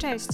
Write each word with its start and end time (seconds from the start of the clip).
Cześć! 0.00 0.28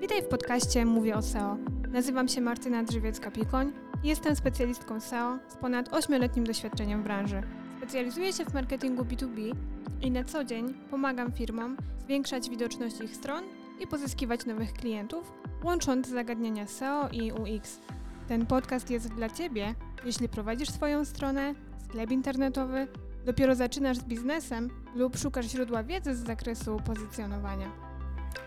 Witaj 0.00 0.22
w 0.22 0.28
podcaście 0.28 0.84
Mówię 0.84 1.16
o 1.16 1.22
SEO. 1.22 1.56
Nazywam 1.88 2.28
się 2.28 2.40
Martyna 2.40 2.84
Drzewiecka-Pikoń 2.84 3.72
i 4.04 4.08
jestem 4.08 4.36
specjalistką 4.36 5.00
SEO 5.00 5.38
z 5.48 5.56
ponad 5.56 5.88
8-letnim 5.88 6.46
doświadczeniem 6.46 7.00
w 7.00 7.04
branży. 7.04 7.42
Specjalizuję 7.78 8.32
się 8.32 8.44
w 8.44 8.54
marketingu 8.54 9.02
B2B 9.02 9.54
i 10.00 10.10
na 10.10 10.24
co 10.24 10.44
dzień 10.44 10.74
pomagam 10.90 11.32
firmom 11.32 11.76
zwiększać 12.04 12.50
widoczność 12.50 13.00
ich 13.00 13.16
stron 13.16 13.44
i 13.80 13.86
pozyskiwać 13.86 14.46
nowych 14.46 14.72
klientów, 14.72 15.32
łącząc 15.64 16.08
zagadnienia 16.08 16.66
SEO 16.66 17.08
i 17.12 17.32
UX. 17.32 17.80
Ten 18.28 18.46
podcast 18.46 18.90
jest 18.90 19.08
dla 19.08 19.30
Ciebie, 19.30 19.74
jeśli 20.04 20.28
prowadzisz 20.28 20.70
swoją 20.70 21.04
stronę, 21.04 21.54
sklep 21.84 22.10
internetowy, 22.10 22.88
dopiero 23.24 23.54
zaczynasz 23.54 23.96
z 23.96 24.04
biznesem 24.04 24.70
lub 24.94 25.16
szukasz 25.16 25.46
źródła 25.46 25.84
wiedzy 25.84 26.14
z 26.14 26.26
zakresu 26.26 26.76
pozycjonowania. 26.84 27.91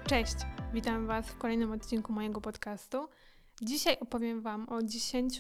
Cześć, 0.07 0.35
witam 0.73 1.07
Was 1.07 1.29
w 1.29 1.37
kolejnym 1.37 1.71
odcinku 1.71 2.13
mojego 2.13 2.41
podcastu. 2.41 3.07
Dzisiaj 3.61 3.97
opowiem 3.99 4.41
Wam 4.41 4.69
o 4.69 4.83
10 4.83 5.39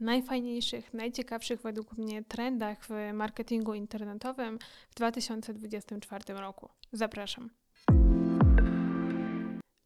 najfajniejszych, 0.00 0.94
najciekawszych 0.94 1.62
według 1.62 1.98
mnie 1.98 2.24
trendach 2.24 2.78
w 2.88 2.90
marketingu 3.12 3.74
internetowym 3.74 4.58
w 4.90 4.94
2024 4.94 6.34
roku. 6.34 6.68
Zapraszam. 6.92 7.50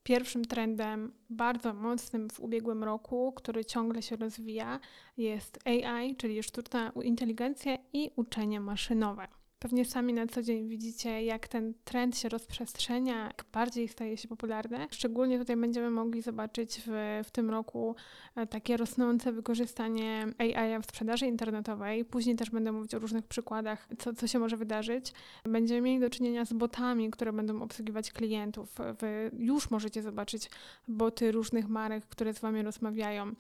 Pierwszym 0.03 0.45
trendem, 0.45 1.13
bardzo 1.31 1.75
mocnym 1.75 2.31
w 2.31 2.41
ubiegłym 2.41 2.85
roku, 2.85 3.33
który 3.33 3.65
ciągle 3.65 4.03
się 4.03 4.17
rozwija, 4.17 4.81
jest 5.17 5.59
AI, 5.65 6.17
czyli 6.17 6.43
sztuczna 6.43 6.93
inteligencja 7.03 7.79
i 7.93 8.11
uczenie 8.17 8.61
maszynowe. 8.61 9.40
Pewnie 9.61 9.85
sami 9.85 10.13
na 10.13 10.27
co 10.27 10.43
dzień 10.43 10.69
widzicie, 10.69 11.25
jak 11.25 11.49
ten 11.49 11.75
trend 11.85 12.19
się 12.19 12.29
rozprzestrzenia, 12.29 13.25
jak 13.25 13.45
bardziej 13.53 13.89
staje 13.89 14.17
się 14.17 14.29
popularny. 14.29 14.87
Szczególnie 14.91 15.39
tutaj 15.39 15.57
będziemy 15.57 15.91
mogli 15.91 16.23
zobaczyć 16.23 16.83
w, 16.87 17.21
w 17.25 17.31
tym 17.31 17.51
roku 17.51 17.95
e, 18.37 18.47
takie 18.47 18.77
rosnące 18.77 19.33
wykorzystanie 19.33 20.27
AI 20.39 20.83
w 20.83 20.87
sprzedaży 20.87 21.27
internetowej. 21.27 22.05
Później 22.05 22.37
też 22.37 22.51
będę 22.51 22.73
mówić 22.73 22.95
o 22.95 22.99
różnych 22.99 23.27
przykładach, 23.27 23.89
co, 23.99 24.13
co 24.13 24.27
się 24.27 24.39
może 24.39 24.57
wydarzyć. 24.57 25.13
Będziemy 25.45 25.81
mieli 25.81 26.01
do 26.01 26.11
czynienia 26.11 26.45
z 26.45 26.53
botami, 26.53 27.11
które 27.11 27.33
będą 27.33 27.63
obsługiwać 27.63 28.13
klientów. 28.13 28.77
Wy 29.01 29.31
już 29.39 29.71
możecie 29.71 30.03
zobaczyć 30.03 30.51
boty 30.89 31.33
różnych 31.33 31.69
marek, 31.69 32.07
które 32.07 32.35
z 32.35 32.39
Wami 32.39 32.63
rozmawiają. 32.63 33.33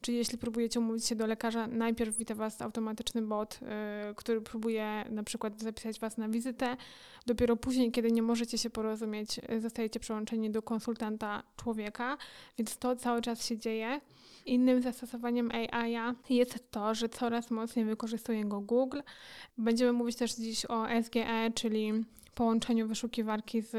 Czy 0.00 0.12
jeśli 0.12 0.38
próbujecie 0.38 0.80
umówić 0.80 1.06
się 1.06 1.16
do 1.16 1.26
lekarza, 1.26 1.66
najpierw 1.66 2.16
wita 2.16 2.34
Was 2.34 2.62
automatyczny 2.62 3.22
bot, 3.22 3.60
yy, 3.62 3.68
który 4.14 4.40
próbuje 4.40 5.04
na 5.10 5.22
przykład 5.22 5.67
zapisać 5.68 6.00
Was 6.00 6.18
na 6.18 6.28
wizytę. 6.28 6.76
Dopiero 7.26 7.56
później, 7.56 7.92
kiedy 7.92 8.12
nie 8.12 8.22
możecie 8.22 8.58
się 8.58 8.70
porozumieć, 8.70 9.40
y, 9.52 9.60
zostajecie 9.60 10.00
przełączeni 10.00 10.50
do 10.50 10.62
konsultanta 10.62 11.42
człowieka, 11.56 12.16
więc 12.58 12.78
to 12.78 12.96
cały 12.96 13.22
czas 13.22 13.46
się 13.46 13.58
dzieje. 13.58 14.00
Innym 14.46 14.82
zastosowaniem 14.82 15.50
AI 15.50 15.94
jest 16.30 16.70
to, 16.70 16.94
że 16.94 17.08
coraz 17.08 17.50
mocniej 17.50 17.84
wykorzystuje 17.84 18.44
go 18.44 18.60
Google. 18.60 19.00
Będziemy 19.58 19.92
mówić 19.92 20.16
też 20.16 20.34
dziś 20.34 20.66
o 20.66 20.86
SGE, 21.02 21.50
czyli 21.54 21.92
połączeniu 22.38 22.88
wyszukiwarki 22.88 23.62
z, 23.62 23.70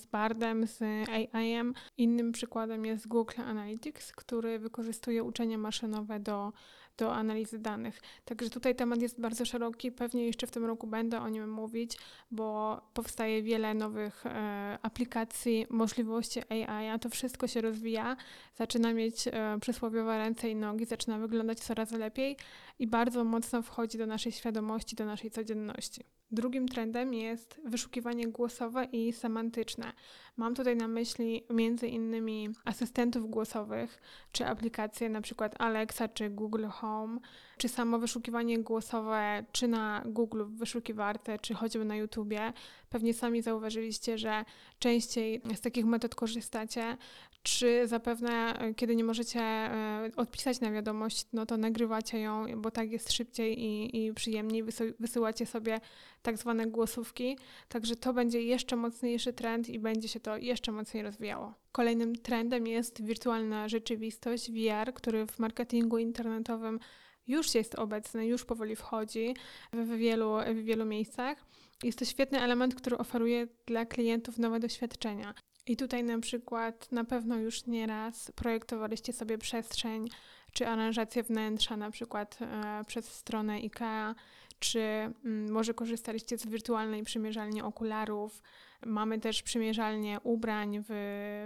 z 0.00 0.06
Bardem, 0.06 0.66
z 0.66 0.82
AI-em. 1.08 1.74
Innym 1.98 2.32
przykładem 2.32 2.84
jest 2.84 3.08
Google 3.08 3.40
Analytics, 3.40 4.12
który 4.12 4.58
wykorzystuje 4.58 5.24
uczenie 5.24 5.58
maszynowe 5.58 6.20
do, 6.20 6.52
do 6.98 7.14
analizy 7.14 7.58
danych. 7.58 8.00
Także 8.24 8.50
tutaj 8.50 8.74
temat 8.74 9.02
jest 9.02 9.20
bardzo 9.20 9.44
szeroki. 9.44 9.92
Pewnie 9.92 10.26
jeszcze 10.26 10.46
w 10.46 10.50
tym 10.50 10.64
roku 10.64 10.86
będę 10.86 11.20
o 11.20 11.28
nim 11.28 11.50
mówić, 11.50 11.98
bo 12.30 12.80
powstaje 12.94 13.42
wiele 13.42 13.74
nowych 13.74 14.26
e, 14.26 14.78
aplikacji, 14.82 15.66
możliwości 15.70 16.40
AI, 16.48 16.88
a 16.88 16.98
to 16.98 17.08
wszystko 17.08 17.46
się 17.46 17.60
rozwija, 17.60 18.16
zaczyna 18.54 18.92
mieć 18.92 19.28
e, 19.28 19.58
przysłowiowe 19.60 20.18
ręce 20.18 20.50
i 20.50 20.56
nogi, 20.56 20.84
zaczyna 20.84 21.18
wyglądać 21.18 21.60
coraz 21.60 21.90
lepiej 21.90 22.36
i 22.78 22.86
bardzo 22.86 23.24
mocno 23.24 23.62
wchodzi 23.62 23.98
do 23.98 24.06
naszej 24.06 24.32
świadomości, 24.32 24.96
do 24.96 25.04
naszej 25.04 25.30
codzienności. 25.30 26.04
Drugim 26.32 26.68
trendem 26.68 27.14
jest 27.14 27.60
wyszukiwanie 27.64 28.28
głosowe 28.28 28.84
i 28.84 29.12
semantyczne. 29.12 29.92
Mam 30.36 30.54
tutaj 30.54 30.76
na 30.76 30.88
myśli 30.88 31.44
innymi 31.88 32.48
asystentów 32.64 33.30
głosowych, 33.30 34.00
czy 34.32 34.46
aplikacje 34.46 35.08
przykład 35.20 35.60
Alexa 35.60 36.08
czy 36.08 36.30
Google 36.30 36.66
Home, 36.66 37.20
czy 37.56 37.68
samo 37.68 37.98
wyszukiwanie 37.98 38.58
głosowe, 38.58 39.44
czy 39.52 39.68
na 39.68 40.02
Google 40.06 40.44
w 40.44 40.58
wyszukiwarce, 40.58 41.38
czy 41.38 41.54
choćby 41.54 41.84
na 41.84 41.96
YouTubie. 41.96 42.52
Pewnie 42.90 43.14
sami 43.14 43.42
zauważyliście, 43.42 44.18
że 44.18 44.44
częściej 44.78 45.42
z 45.54 45.60
takich 45.60 45.86
metod 45.86 46.14
korzystacie, 46.14 46.96
czy 47.42 47.88
zapewne, 47.88 48.58
e, 48.58 48.74
kiedy 48.74 48.96
nie 48.96 49.04
możecie 49.04 49.40
e, 49.40 50.10
odpisać 50.16 50.60
na 50.60 50.70
wiadomość, 50.70 51.26
no 51.32 51.46
to 51.46 51.56
nagrywacie 51.56 52.18
ją, 52.20 52.60
bo 52.60 52.70
tak 52.70 52.92
jest 52.92 53.12
szybciej 53.12 53.64
i, 53.64 54.04
i 54.06 54.14
przyjemniej, 54.14 54.64
wysyłacie 55.00 55.46
sobie 55.46 55.80
tak 56.22 56.38
zwane 56.38 56.66
głosówki. 56.66 57.38
Także 57.68 57.96
to 57.96 58.12
będzie 58.12 58.42
jeszcze 58.42 58.76
mocniejszy 58.76 59.32
trend 59.32 59.68
i 59.68 59.78
będzie 59.78 60.08
się 60.08 60.20
to 60.20 60.36
jeszcze 60.36 60.72
mocniej 60.72 61.02
rozwijało. 61.02 61.54
Kolejnym 61.72 62.16
trendem 62.16 62.66
jest 62.66 63.04
wirtualna 63.04 63.68
rzeczywistość 63.68 64.50
VR, 64.50 64.94
który 64.94 65.26
w 65.26 65.38
marketingu 65.38 65.98
internetowym 65.98 66.78
już 67.26 67.54
jest 67.54 67.74
obecny, 67.74 68.26
już 68.26 68.44
powoli 68.44 68.76
wchodzi 68.76 69.34
w 69.72 69.96
wielu, 69.96 70.36
w 70.54 70.64
wielu 70.64 70.84
miejscach. 70.84 71.44
Jest 71.82 71.98
to 71.98 72.04
świetny 72.04 72.40
element, 72.40 72.74
który 72.74 72.98
oferuje 72.98 73.48
dla 73.66 73.86
klientów 73.86 74.38
nowe 74.38 74.60
doświadczenia. 74.60 75.34
I 75.66 75.76
tutaj 75.76 76.04
na 76.04 76.18
przykład 76.18 76.92
na 76.92 77.04
pewno 77.04 77.36
już 77.36 77.66
nieraz 77.66 78.30
projektowaliście 78.30 79.12
sobie 79.12 79.38
przestrzeń 79.38 80.08
czy 80.52 80.66
aranżację 80.66 81.22
wnętrza, 81.22 81.76
na 81.76 81.90
przykład 81.90 82.38
e, 82.40 82.84
przez 82.86 83.14
stronę 83.14 83.52
IKEA, 83.52 84.14
czy 84.58 84.80
mm, 84.80 85.52
może 85.52 85.74
korzystaliście 85.74 86.38
z 86.38 86.46
wirtualnej 86.46 87.02
przymierzalni 87.02 87.62
okularów. 87.62 88.42
Mamy 88.86 89.18
też 89.18 89.42
przymierzalnie 89.42 90.20
ubrań 90.22 90.84
w, 90.88 90.90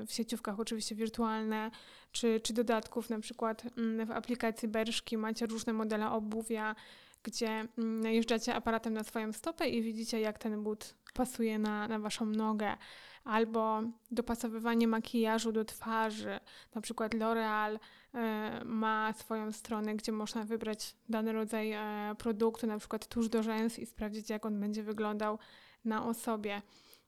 w 0.07 0.13
sieciówkach, 0.13 0.61
oczywiście 0.61 0.95
wirtualne, 0.95 1.71
czy, 2.13 2.41
czy 2.41 2.53
dodatków, 2.53 3.11
na 3.11 3.21
przykład 3.21 3.63
mm, 3.77 4.07
w 4.07 4.11
aplikacji 4.11 4.69
Berszki 4.69 5.19
macie 5.19 5.47
różne 5.47 5.73
modele 5.73 6.11
obuwia, 6.11 6.75
gdzie 7.23 7.49
mm, 7.49 8.01
najeżdżacie 8.01 8.55
aparatem 8.55 8.95
na 8.95 9.05
swoją 9.05 9.33
stopę 9.33 9.69
i 9.69 9.83
widzicie, 9.83 10.21
jak 10.21 10.39
ten 10.39 10.63
but 10.63 10.95
pasuje 11.15 11.59
na, 11.59 11.89
na 11.89 11.99
waszą 11.99 12.27
nogę 12.27 12.77
albo 13.27 13.83
dopasowywanie 14.11 14.89
makijażu 14.89 15.53
do 15.53 15.65
twarzy. 15.65 16.41
Na 16.75 16.81
przykład 16.81 17.15
L'Oreal 17.15 17.79
e, 18.15 18.65
ma 18.65 19.13
swoją 19.13 19.53
stronę, 19.53 19.95
gdzie 19.95 20.13
można 20.13 20.45
wybrać 20.45 20.97
dany 21.09 21.33
rodzaj 21.33 21.73
e, 21.73 22.15
produktu, 22.19 22.67
na 22.67 22.79
przykład 22.79 23.07
tuż 23.07 23.29
do 23.29 23.43
rzęs 23.43 23.79
i 23.79 23.87
sprawdzić, 23.87 24.31
jak 24.31 24.47
on 24.47 24.61
będzie 24.61 24.83
wyglądał 24.83 25.39
na 25.85 26.07
osobie. 26.07 26.63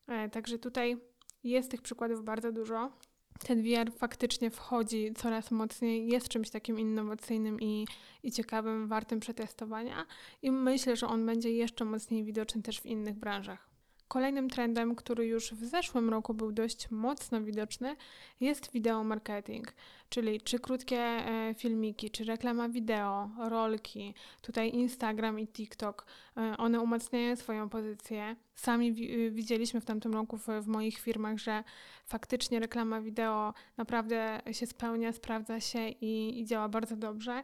E, 0.06 0.28
także 0.28 0.58
tutaj 0.58 0.96
jest 1.44 1.70
tych 1.70 1.82
przykładów 1.82 2.24
bardzo 2.24 2.52
dużo. 2.52 2.92
Ten 3.46 3.62
VR 3.62 3.92
faktycznie 3.92 4.50
wchodzi 4.50 5.12
coraz 5.16 5.50
mocniej, 5.50 6.08
jest 6.08 6.28
czymś 6.28 6.50
takim 6.50 6.78
innowacyjnym 6.78 7.60
i, 7.60 7.86
i 8.22 8.32
ciekawym, 8.32 8.88
wartym 8.88 9.20
przetestowania, 9.20 10.06
i 10.42 10.50
myślę, 10.50 10.96
że 10.96 11.06
on 11.06 11.26
będzie 11.26 11.50
jeszcze 11.50 11.84
mocniej 11.84 12.24
widoczny 12.24 12.62
też 12.62 12.80
w 12.80 12.86
innych 12.86 13.18
branżach. 13.18 13.67
Kolejnym 14.08 14.50
trendem, 14.50 14.94
który 14.94 15.26
już 15.26 15.52
w 15.54 15.64
zeszłym 15.64 16.10
roku 16.10 16.34
był 16.34 16.52
dość 16.52 16.91
mocno 16.91 17.42
widoczny, 17.42 17.96
jest 18.41 18.72
wideo 18.72 19.04
marketing, 19.04 19.72
czyli 20.08 20.41
czy 20.41 20.58
krótkie 20.58 20.98
e, 20.98 21.54
filmiki, 21.54 22.10
czy 22.10 22.24
reklama 22.24 22.69
wideo, 22.69 23.30
rolki, 23.38 24.14
tutaj 24.42 24.70
Instagram 24.74 25.41
i 25.41 25.48
TikTok, 25.48 26.06
e, 26.36 26.56
one 26.58 26.80
umacniają 26.80 27.36
swoją 27.36 27.69
pozycję. 27.69 28.36
Sami 28.54 28.92
widzieliśmy 29.30 29.80
w 29.80 29.84
tamtym 29.84 30.12
roku 30.12 30.38
w, 30.38 30.46
w 30.46 30.66
moich 30.66 30.98
firmach, 30.98 31.38
że 31.38 31.64
faktycznie 32.06 32.60
reklama 32.60 33.00
wideo 33.00 33.55
naprawdę 33.76 34.40
się 34.52 34.66
spełnia, 34.66 35.12
sprawdza 35.12 35.60
się 35.60 35.88
i, 35.88 36.40
i 36.40 36.46
działa 36.46 36.69
bardzo 36.69 36.96
dobrze. 36.96 37.43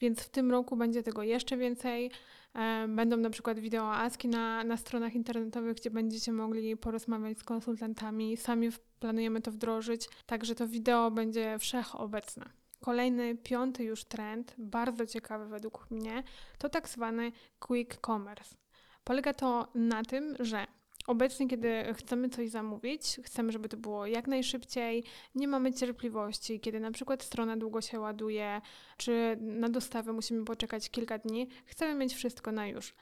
Więc 0.00 0.20
w 0.20 0.28
tym 0.28 0.50
roku 0.50 0.76
będzie 0.76 1.02
tego 1.02 1.22
jeszcze 1.22 1.56
więcej. 1.56 2.10
E, 2.54 2.88
będą 2.88 3.16
na 3.16 3.30
przykład 3.30 3.58
wideo 3.58 3.94
ASKI 3.94 4.28
na, 4.28 4.64
na 4.64 4.76
stronach 4.76 5.14
internetowych, 5.14 5.76
gdzie 5.76 5.90
będziecie 5.90 6.32
mogli 6.32 6.76
porozmawiać 6.76 7.38
z 7.38 7.44
konsultantami. 7.44 8.36
Sami 8.36 8.68
planujemy 9.00 9.40
to 9.40 9.50
wdrożyć, 9.50 10.08
także 10.26 10.54
to 10.54 10.68
wideo 10.68 11.10
będzie 11.10 11.58
wszechobecne. 11.58 12.50
Kolejny, 12.80 13.36
piąty 13.36 13.84
już 13.84 14.04
trend, 14.04 14.54
bardzo 14.58 15.06
ciekawy 15.06 15.46
według 15.46 15.90
mnie, 15.90 16.22
to 16.58 16.68
tak 16.68 16.88
zwany 16.88 17.32
quick 17.58 18.06
commerce. 18.06 18.56
Polega 19.04 19.32
to 19.34 19.68
na 19.74 20.02
tym, 20.02 20.36
że 20.40 20.66
Obecnie, 21.08 21.48
kiedy 21.48 21.94
chcemy 21.94 22.28
coś 22.28 22.50
zamówić, 22.50 23.20
chcemy, 23.24 23.52
żeby 23.52 23.68
to 23.68 23.76
było 23.76 24.06
jak 24.06 24.28
najszybciej, 24.28 25.04
nie 25.34 25.48
mamy 25.48 25.72
cierpliwości, 25.72 26.60
kiedy 26.60 26.80
na 26.80 26.90
przykład 26.90 27.22
strona 27.22 27.56
długo 27.56 27.80
się 27.80 28.00
ładuje, 28.00 28.60
czy 28.96 29.36
na 29.40 29.68
dostawę 29.68 30.12
musimy 30.12 30.44
poczekać 30.44 30.90
kilka 30.90 31.18
dni, 31.18 31.48
chcemy 31.64 31.94
mieć 31.94 32.14
wszystko 32.14 32.52
na 32.52 32.66
już. 32.66 32.94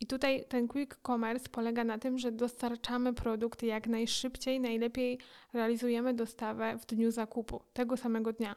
I 0.00 0.06
tutaj 0.06 0.44
ten 0.48 0.68
quick 0.68 1.00
commerce 1.06 1.48
polega 1.48 1.84
na 1.84 1.98
tym, 1.98 2.18
że 2.18 2.32
dostarczamy 2.32 3.12
produkt 3.14 3.62
jak 3.62 3.86
najszybciej, 3.86 4.60
najlepiej 4.60 5.18
realizujemy 5.52 6.14
dostawę 6.14 6.78
w 6.78 6.86
dniu 6.86 7.10
zakupu, 7.10 7.62
tego 7.72 7.96
samego 7.96 8.32
dnia. 8.32 8.56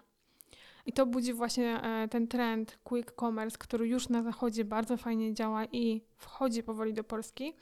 I 0.85 0.93
to 0.93 1.05
budzi 1.05 1.33
właśnie 1.33 1.81
e, 1.81 2.07
ten 2.07 2.27
trend 2.27 2.79
quick 2.83 3.11
commerce, 3.19 3.57
który 3.57 3.87
już 3.87 4.09
na 4.09 4.23
zachodzie 4.23 4.65
bardzo 4.65 4.97
fajnie 4.97 5.33
działa 5.33 5.65
i 5.65 6.01
wchodzi 6.17 6.63
powoli 6.63 6.93
do 6.93 7.03
Polski. 7.03 7.53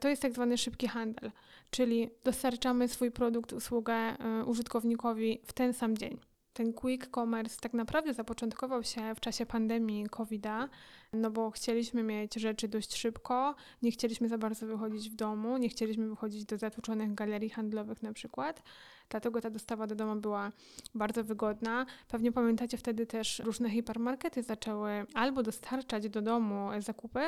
To 0.00 0.08
jest 0.08 0.22
tak 0.22 0.32
zwany 0.32 0.58
szybki 0.58 0.88
handel, 0.88 1.30
czyli 1.70 2.10
dostarczamy 2.24 2.88
swój 2.88 3.10
produkt, 3.10 3.52
usługę 3.52 3.94
e, 3.94 4.44
użytkownikowi 4.44 5.40
w 5.44 5.52
ten 5.52 5.72
sam 5.72 5.98
dzień. 5.98 6.18
Ten 6.52 6.72
quick 6.72 7.10
commerce 7.10 7.60
tak 7.60 7.74
naprawdę 7.74 8.14
zapoczątkował 8.14 8.84
się 8.84 9.14
w 9.14 9.20
czasie 9.20 9.46
pandemii 9.46 10.06
COVID-a, 10.06 10.68
no 11.12 11.30
bo 11.30 11.50
chcieliśmy 11.50 12.02
mieć 12.02 12.34
rzeczy 12.34 12.68
dość 12.68 12.96
szybko, 12.96 13.54
nie 13.82 13.90
chcieliśmy 13.90 14.28
za 14.28 14.38
bardzo 14.38 14.66
wychodzić 14.66 15.10
w 15.10 15.14
domu, 15.14 15.58
nie 15.58 15.68
chcieliśmy 15.68 16.08
wychodzić 16.08 16.44
do 16.44 16.58
zatłoczonych 16.58 17.14
galerii 17.14 17.50
handlowych 17.50 18.02
na 18.02 18.12
przykład. 18.12 18.62
Dlatego 19.10 19.40
ta 19.40 19.50
dostawa 19.50 19.86
do 19.86 19.94
domu 19.94 20.20
była 20.20 20.52
bardzo 20.94 21.24
wygodna. 21.24 21.86
Pewnie 22.08 22.32
pamiętacie 22.32 22.76
wtedy 22.76 23.06
też 23.06 23.38
różne 23.38 23.70
hipermarkety 23.70 24.42
zaczęły 24.42 24.90
albo 25.14 25.42
dostarczać 25.42 26.08
do 26.08 26.22
domu 26.22 26.68
zakupy, 26.78 27.20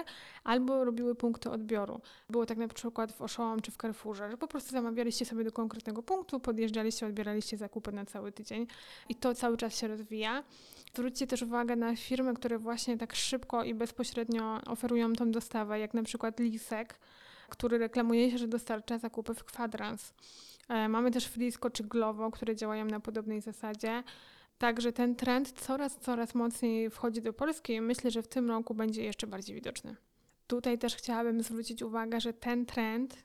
albo 0.44 0.84
robiły 0.84 1.14
punkty 1.14 1.50
odbioru. 1.50 2.00
Było 2.30 2.46
tak 2.46 2.58
na 2.58 2.68
przykład 2.68 3.12
w 3.12 3.22
Oszołom 3.22 3.60
czy 3.60 3.70
w 3.70 3.76
Carrefourze, 3.76 4.30
że 4.30 4.36
po 4.36 4.48
prostu 4.48 4.70
zamawialiście 4.70 5.24
sobie 5.24 5.44
do 5.44 5.52
konkretnego 5.52 6.02
punktu, 6.02 6.40
podjeżdżaliście, 6.40 7.06
odbieraliście 7.06 7.56
zakupy 7.56 7.92
na 7.92 8.04
cały 8.04 8.32
tydzień 8.32 8.66
i 9.08 9.14
to 9.14 9.34
cały 9.34 9.56
czas 9.56 9.76
się 9.76 9.88
rozwija. 9.88 10.42
Zwróćcie 10.94 11.26
też 11.26 11.42
uwagę 11.42 11.76
na 11.76 11.96
firmy, 11.96 12.34
które 12.34 12.58
właśnie 12.58 12.98
tak 12.98 13.14
szybko 13.14 13.64
i 13.64 13.69
bezpośrednio 13.74 14.60
oferują 14.66 15.12
tą 15.12 15.30
dostawę, 15.30 15.78
jak 15.78 15.94
na 15.94 16.02
przykład 16.02 16.40
Lisek, 16.40 16.98
który 17.48 17.78
reklamuje 17.78 18.30
się, 18.30 18.38
że 18.38 18.48
dostarcza 18.48 18.98
zakupy 18.98 19.34
w 19.34 19.44
kwadrans. 19.44 20.14
E, 20.68 20.88
mamy 20.88 21.10
też 21.10 21.26
Frisco 21.26 21.70
czy 21.70 21.84
Glovo, 21.84 22.30
które 22.30 22.56
działają 22.56 22.84
na 22.84 23.00
podobnej 23.00 23.40
zasadzie. 23.40 24.02
Także 24.58 24.92
ten 24.92 25.16
trend 25.16 25.52
coraz, 25.52 25.96
coraz 25.96 26.34
mocniej 26.34 26.90
wchodzi 26.90 27.22
do 27.22 27.32
Polski 27.32 27.72
i 27.72 27.80
myślę, 27.80 28.10
że 28.10 28.22
w 28.22 28.28
tym 28.28 28.48
roku 28.48 28.74
będzie 28.74 29.04
jeszcze 29.04 29.26
bardziej 29.26 29.54
widoczny. 29.54 29.96
Tutaj 30.46 30.78
też 30.78 30.96
chciałabym 30.96 31.42
zwrócić 31.42 31.82
uwagę, 31.82 32.20
że 32.20 32.32
ten 32.32 32.66
trend 32.66 33.24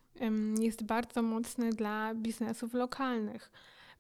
jest 0.59 0.83
bardzo 0.83 1.21
mocny 1.21 1.69
dla 1.69 2.13
biznesów 2.15 2.73
lokalnych 2.73 3.51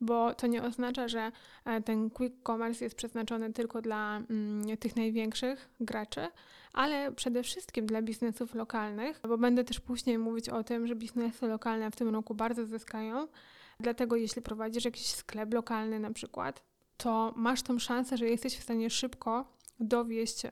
bo 0.01 0.33
to 0.33 0.47
nie 0.47 0.63
oznacza, 0.63 1.07
że 1.07 1.31
e, 1.65 1.81
ten 1.81 2.09
quick 2.09 2.35
commerce 2.43 2.85
jest 2.85 2.95
przeznaczony 2.95 3.53
tylko 3.53 3.81
dla 3.81 4.17
mm, 4.17 4.77
tych 4.77 4.95
największych 4.95 5.69
graczy, 5.79 6.27
ale 6.73 7.11
przede 7.11 7.43
wszystkim 7.43 7.85
dla 7.85 8.01
biznesów 8.01 8.55
lokalnych, 8.55 9.19
bo 9.27 9.37
będę 9.37 9.63
też 9.63 9.79
później 9.79 10.17
mówić 10.17 10.49
o 10.49 10.63
tym, 10.63 10.87
że 10.87 10.95
biznesy 10.95 11.47
lokalne 11.47 11.91
w 11.91 11.95
tym 11.95 12.09
roku 12.09 12.35
bardzo 12.35 12.65
zyskają. 12.65 13.27
Dlatego 13.79 14.15
jeśli 14.15 14.41
prowadzisz 14.41 14.85
jakiś 14.85 15.07
sklep 15.07 15.53
lokalny 15.53 15.99
na 15.99 16.11
przykład, 16.11 16.63
to 16.97 17.33
masz 17.35 17.61
tą 17.61 17.79
szansę, 17.79 18.17
że 18.17 18.25
jesteś 18.25 18.57
w 18.57 18.63
stanie 18.63 18.89
szybko 18.89 19.45
dowieść 19.79 20.45
e, 20.45 20.49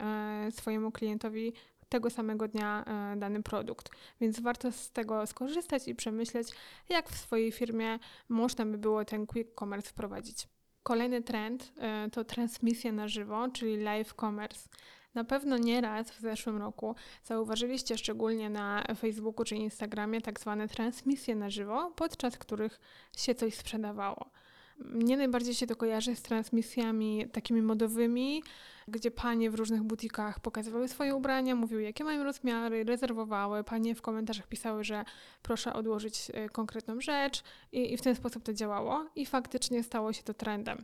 swojemu 0.52 0.92
klientowi 0.92 1.54
tego 1.94 2.10
samego 2.10 2.48
dnia 2.48 2.86
e, 2.86 3.16
dany 3.16 3.44
produkt. 3.44 3.90
Więc 4.22 4.40
warto 4.40 4.72
z 4.72 4.92
tego 4.92 5.28
skorzystać 5.28 5.88
i 5.88 5.96
przemyśleć, 5.96 6.48
jak 6.90 7.10
w 7.10 7.18
swojej 7.18 7.52
firmie 7.52 8.00
można 8.30 8.66
by 8.66 8.78
było 8.78 9.06
ten 9.06 9.28
quick 9.28 9.60
commerce 9.60 9.90
wprowadzić. 9.90 10.48
Kolejny 10.84 11.22
trend 11.22 11.74
e, 11.78 12.10
to 12.10 12.24
transmisja 12.24 12.92
na 12.92 13.08
żywo, 13.08 13.50
czyli 13.50 13.78
live 13.78 14.14
commerce. 14.14 14.70
Na 15.14 15.24
pewno 15.24 15.58
nieraz 15.58 16.12
w 16.12 16.20
zeszłym 16.20 16.58
roku 16.58 16.96
zauważyliście 17.24 17.98
szczególnie 17.98 18.50
na 18.50 18.84
Facebooku 19.00 19.46
czy 19.46 19.56
Instagramie 19.56 20.22
tak 20.22 20.40
zwane 20.40 20.68
transmisje 20.68 21.36
na 21.36 21.50
żywo, 21.50 21.92
podczas 21.96 22.38
których 22.38 22.80
się 23.18 23.36
coś 23.36 23.54
sprzedawało. 23.54 24.30
Mnie 24.78 25.18
najbardziej 25.18 25.54
się 25.54 25.68
to 25.68 25.76
kojarzy 25.76 26.16
z 26.16 26.22
transmisjami 26.22 27.26
takimi 27.32 27.62
modowymi, 27.62 28.44
gdzie 28.88 29.12
panie 29.12 29.52
w 29.52 29.56
różnych 29.56 29.84
butikach 29.84 30.40
pokazywały 30.40 30.88
swoje 30.88 31.16
ubrania, 31.16 31.56
mówiły 31.56 31.84
jakie 31.84 32.04
mają 32.04 32.24
rozmiary, 32.24 32.84
rezerwowały. 32.84 33.64
Panie 33.64 33.96
w 33.96 34.02
komentarzach 34.02 34.48
pisały, 34.48 34.84
że 34.84 35.06
proszę 35.42 35.74
odłożyć 35.74 36.32
e, 36.34 36.50
konkretną 36.50 37.02
rzecz 37.02 37.44
i, 37.72 37.94
i 37.94 37.98
w 37.98 38.02
ten 38.02 38.16
sposób 38.16 38.44
to 38.44 38.54
działało 38.54 39.06
i 39.16 39.26
faktycznie 39.26 39.84
stało 39.84 40.14
się 40.14 40.24
to 40.24 40.34
trendem. 40.34 40.78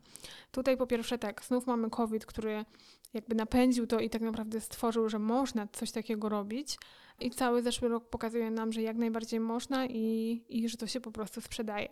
Tutaj 0.51 0.77
po 0.77 0.87
pierwsze 0.87 1.17
tak, 1.17 1.43
znów 1.43 1.67
mamy 1.67 1.89
COVID, 1.89 2.25
który 2.25 2.65
jakby 3.13 3.35
napędził 3.35 3.87
to 3.87 3.99
i 3.99 4.09
tak 4.09 4.21
naprawdę 4.21 4.61
stworzył, 4.61 5.09
że 5.09 5.19
można 5.19 5.67
coś 5.67 5.91
takiego 5.91 6.29
robić. 6.29 6.77
I 7.19 7.31
cały 7.31 7.61
zeszły 7.61 7.89
rok 7.89 8.09
pokazuje 8.09 8.51
nam, 8.51 8.71
że 8.71 8.81
jak 8.81 8.97
najbardziej 8.97 9.39
można 9.39 9.85
i, 9.85 10.43
i 10.49 10.69
że 10.69 10.77
to 10.77 10.87
się 10.87 11.01
po 11.01 11.11
prostu 11.11 11.41
sprzedaje. 11.41 11.89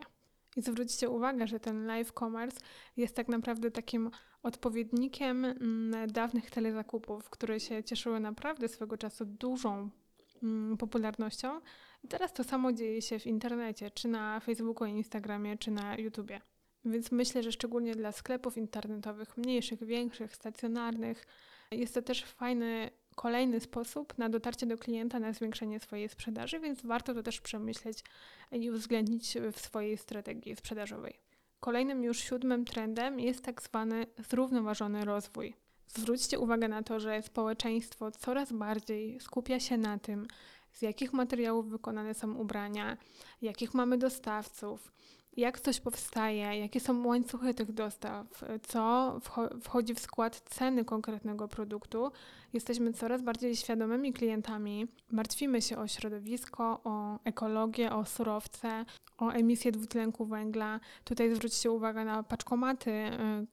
I 0.55 0.61
zwróćcie 0.61 1.09
uwagę, 1.09 1.47
że 1.47 1.59
ten 1.59 1.85
live 1.85 2.11
commerce 2.11 2.59
jest 2.97 3.15
tak 3.15 3.27
naprawdę 3.27 3.71
takim 3.71 4.11
odpowiednikiem 4.47 5.45
mm, 5.45 6.11
dawnych 6.11 6.51
telezakupów, 6.51 7.29
które 7.29 7.59
się 7.59 7.83
cieszyły 7.83 8.19
naprawdę 8.19 8.67
swego 8.67 8.97
czasu 8.97 9.25
dużą 9.25 9.89
mm, 10.43 10.77
popularnością. 10.77 11.61
I 12.03 12.07
teraz 12.07 12.33
to 12.33 12.43
samo 12.43 12.73
dzieje 12.73 13.01
się 13.01 13.19
w 13.19 13.27
internecie, 13.27 13.91
czy 13.91 14.07
na 14.07 14.39
Facebooku, 14.39 14.87
Instagramie, 14.87 15.57
czy 15.57 15.71
na 15.71 15.97
YouTubie. 15.97 16.41
Więc 16.85 17.11
myślę, 17.11 17.43
że 17.43 17.51
szczególnie 17.51 17.95
dla 17.95 18.11
sklepów 18.11 18.57
internetowych, 18.57 19.37
mniejszych, 19.37 19.83
większych, 19.83 20.35
stacjonarnych, 20.35 21.25
jest 21.71 21.93
to 21.93 22.01
też 22.01 22.23
fajny 22.23 22.89
kolejny 23.15 23.59
sposób 23.59 24.17
na 24.17 24.29
dotarcie 24.29 24.65
do 24.65 24.77
klienta, 24.77 25.19
na 25.19 25.33
zwiększenie 25.33 25.79
swojej 25.79 26.09
sprzedaży, 26.09 26.59
więc 26.59 26.81
warto 26.81 27.13
to 27.13 27.23
też 27.23 27.41
przemyśleć 27.41 28.03
i 28.51 28.71
uwzględnić 28.71 29.37
w 29.51 29.59
swojej 29.59 29.97
strategii 29.97 30.55
sprzedażowej. 30.55 31.26
Kolejnym 31.59 32.03
już 32.03 32.19
siódmym 32.19 32.65
trendem 32.65 33.19
jest 33.19 33.43
tak 33.43 33.61
zwany 33.61 34.05
zrównoważony 34.29 35.05
rozwój. 35.05 35.53
Zwróćcie 35.87 36.39
uwagę 36.39 36.67
na 36.67 36.83
to, 36.83 36.99
że 36.99 37.21
społeczeństwo 37.21 38.11
coraz 38.11 38.51
bardziej 38.51 39.19
skupia 39.19 39.59
się 39.59 39.77
na 39.77 39.99
tym, 39.99 40.27
z 40.71 40.81
jakich 40.81 41.13
materiałów 41.13 41.69
wykonane 41.69 42.13
są 42.13 42.35
ubrania, 42.35 42.97
jakich 43.41 43.73
mamy 43.73 43.97
dostawców, 43.97 44.91
jak 45.37 45.59
coś 45.59 45.79
powstaje, 45.79 46.59
jakie 46.59 46.79
są 46.79 47.07
łańcuchy 47.07 47.53
tych 47.53 47.71
dostaw, 47.71 48.43
co 48.67 49.13
wchodzi 49.61 49.93
w 49.93 49.99
skład 49.99 50.39
ceny 50.39 50.85
konkretnego 50.85 51.47
produktu, 51.47 52.11
jesteśmy 52.53 52.93
coraz 52.93 53.21
bardziej 53.21 53.55
świadomymi 53.55 54.13
klientami. 54.13 54.87
Martwimy 55.11 55.61
się 55.61 55.77
o 55.77 55.87
środowisko, 55.87 56.81
o 56.83 57.19
ekologię, 57.23 57.93
o 57.93 58.05
surowce, 58.05 58.85
o 59.17 59.29
emisję 59.29 59.71
dwutlenku 59.71 60.25
węgla. 60.25 60.79
Tutaj 61.03 61.35
zwróćcie 61.35 61.71
uwagę 61.71 62.05
na 62.05 62.23
paczkomaty. 62.23 62.91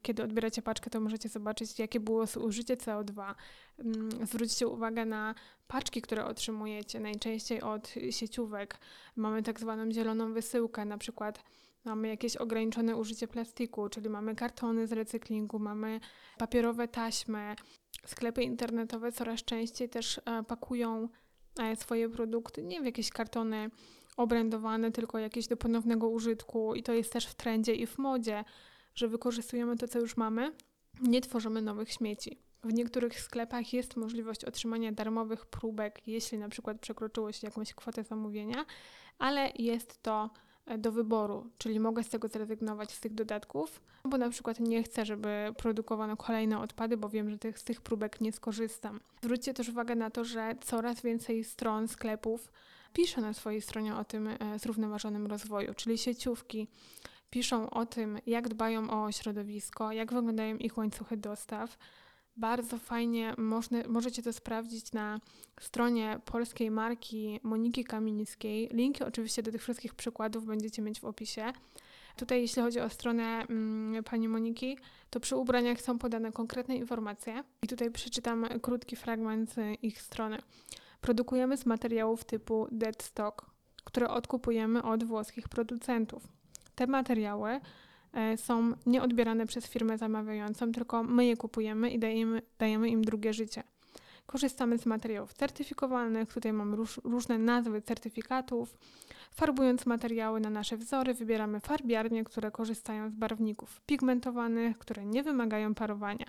Kiedy 0.02 0.22
odbieracie 0.22 0.62
paczkę, 0.62 0.90
to 0.90 1.00
możecie 1.00 1.28
zobaczyć, 1.28 1.78
jakie 1.78 2.00
było 2.00 2.26
zużycie 2.26 2.76
CO2. 2.76 3.34
Mm, 3.78 4.26
zwróćcie 4.26 4.68
uwagę 4.68 5.04
na 5.04 5.34
paczki, 5.66 6.02
które 6.02 6.24
otrzymujecie, 6.24 7.00
najczęściej 7.00 7.62
od 7.62 7.94
sieciówek. 8.10 8.78
Mamy 9.16 9.42
tak 9.42 9.60
zwaną 9.60 9.90
zieloną 9.92 10.32
wysyłkę, 10.32 10.84
na 10.84 10.98
przykład 10.98 11.44
Mamy 11.84 12.08
jakieś 12.08 12.36
ograniczone 12.36 12.96
użycie 12.96 13.28
plastiku, 13.28 13.88
czyli 13.88 14.10
mamy 14.10 14.34
kartony 14.34 14.86
z 14.86 14.92
recyklingu, 14.92 15.58
mamy 15.58 16.00
papierowe 16.38 16.88
taśmy. 16.88 17.56
Sklepy 18.06 18.42
internetowe 18.42 19.12
coraz 19.12 19.44
częściej 19.44 19.88
też 19.88 20.20
e, 20.24 20.42
pakują 20.42 21.08
e, 21.58 21.76
swoje 21.76 22.08
produkty 22.08 22.62
nie 22.62 22.80
w 22.82 22.84
jakieś 22.84 23.10
kartony 23.10 23.70
obrędowane, 24.16 24.92
tylko 24.92 25.18
jakieś 25.18 25.46
do 25.46 25.56
ponownego 25.56 26.08
użytku 26.08 26.74
i 26.74 26.82
to 26.82 26.92
jest 26.92 27.12
też 27.12 27.26
w 27.26 27.34
trendzie 27.34 27.74
i 27.74 27.86
w 27.86 27.98
modzie, 27.98 28.44
że 28.94 29.08
wykorzystujemy 29.08 29.76
to, 29.76 29.88
co 29.88 29.98
już 29.98 30.16
mamy, 30.16 30.52
nie 31.00 31.20
tworzymy 31.20 31.62
nowych 31.62 31.92
śmieci. 31.92 32.38
W 32.64 32.72
niektórych 32.72 33.20
sklepach 33.20 33.72
jest 33.72 33.96
możliwość 33.96 34.44
otrzymania 34.44 34.92
darmowych 34.92 35.46
próbek, 35.46 36.02
jeśli 36.06 36.38
na 36.38 36.48
przykład 36.48 36.80
przekroczyło 36.80 37.32
się 37.32 37.46
jakąś 37.46 37.74
kwotę 37.74 38.04
zamówienia, 38.04 38.64
ale 39.18 39.52
jest 39.58 40.02
to 40.02 40.30
do 40.78 40.92
wyboru, 40.92 41.50
czyli 41.58 41.80
mogę 41.80 42.02
z 42.02 42.08
tego 42.08 42.28
zrezygnować 42.28 42.92
z 42.92 43.00
tych 43.00 43.14
dodatków, 43.14 43.82
bo 44.04 44.18
na 44.18 44.30
przykład 44.30 44.60
nie 44.60 44.82
chcę, 44.82 45.04
żeby 45.04 45.54
produkowano 45.56 46.16
kolejne 46.16 46.60
odpady, 46.60 46.96
bo 46.96 47.08
wiem, 47.08 47.30
że 47.30 47.38
tych, 47.38 47.58
z 47.58 47.64
tych 47.64 47.80
próbek 47.80 48.20
nie 48.20 48.32
skorzystam. 48.32 49.00
Zwróćcie 49.22 49.54
też 49.54 49.68
uwagę 49.68 49.94
na 49.94 50.10
to, 50.10 50.24
że 50.24 50.54
coraz 50.60 51.02
więcej 51.02 51.44
stron 51.44 51.88
sklepów 51.88 52.52
pisze 52.92 53.20
na 53.20 53.32
swojej 53.32 53.62
stronie 53.62 53.96
o 53.96 54.04
tym 54.04 54.28
e, 54.28 54.36
zrównoważonym 54.58 55.26
rozwoju, 55.26 55.74
czyli 55.74 55.98
sieciówki 55.98 56.68
piszą 57.30 57.70
o 57.70 57.86
tym, 57.86 58.18
jak 58.26 58.48
dbają 58.48 58.90
o 58.90 59.12
środowisko, 59.12 59.92
jak 59.92 60.12
wyglądają 60.12 60.56
ich 60.56 60.78
łańcuchy 60.78 61.16
dostaw, 61.16 61.78
bardzo 62.36 62.78
fajnie 62.78 63.34
można, 63.38 63.78
możecie 63.88 64.22
to 64.22 64.32
sprawdzić 64.32 64.92
na 64.92 65.20
stronie 65.60 66.20
polskiej 66.24 66.70
marki 66.70 67.40
Moniki 67.42 67.84
Kamińskiej. 67.84 68.68
Linki 68.72 69.04
oczywiście 69.04 69.42
do 69.42 69.52
tych 69.52 69.62
wszystkich 69.62 69.94
przykładów 69.94 70.46
będziecie 70.46 70.82
mieć 70.82 71.00
w 71.00 71.04
opisie. 71.04 71.52
Tutaj 72.16 72.40
jeśli 72.40 72.62
chodzi 72.62 72.80
o 72.80 72.90
stronę 72.90 73.46
mm, 73.48 74.04
pani 74.04 74.28
Moniki, 74.28 74.78
to 75.10 75.20
przy 75.20 75.36
ubraniach 75.36 75.80
są 75.80 75.98
podane 75.98 76.32
konkretne 76.32 76.76
informacje 76.76 77.44
i 77.62 77.68
tutaj 77.68 77.90
przeczytam 77.90 78.46
krótki 78.62 78.96
fragment 78.96 79.50
z 79.50 79.82
ich 79.82 80.02
strony. 80.02 80.38
Produkujemy 81.00 81.56
z 81.56 81.66
materiałów 81.66 82.24
typu 82.24 82.68
dead 82.72 83.02
stock, 83.02 83.46
które 83.84 84.08
odkupujemy 84.08 84.82
od 84.82 85.04
włoskich 85.04 85.48
producentów. 85.48 86.28
Te 86.74 86.86
materiały 86.86 87.60
są 88.36 88.72
nieodbierane 88.86 89.46
przez 89.46 89.66
firmę 89.66 89.98
zamawiającą, 89.98 90.72
tylko 90.72 91.02
my 91.02 91.26
je 91.26 91.36
kupujemy 91.36 91.90
i 91.90 91.98
dajemy, 91.98 92.42
dajemy 92.58 92.88
im 92.88 93.04
drugie 93.04 93.32
życie. 93.32 93.62
Korzystamy 94.26 94.78
z 94.78 94.86
materiałów 94.86 95.32
certyfikowanych, 95.32 96.32
tutaj 96.34 96.52
mamy 96.52 96.76
róż, 96.76 97.00
różne 97.04 97.38
nazwy 97.38 97.82
certyfikatów. 97.82 98.76
Farbując 99.30 99.86
materiały 99.86 100.40
na 100.40 100.50
nasze 100.50 100.76
wzory, 100.76 101.14
wybieramy 101.14 101.60
farbiarnie, 101.60 102.24
które 102.24 102.50
korzystają 102.50 103.10
z 103.10 103.14
barwników 103.14 103.80
pigmentowanych, 103.86 104.78
które 104.78 105.04
nie 105.04 105.22
wymagają 105.22 105.74
parowania. 105.74 106.26